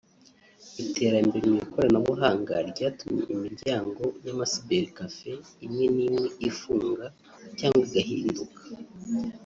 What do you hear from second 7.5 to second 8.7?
cyangwa igahinduka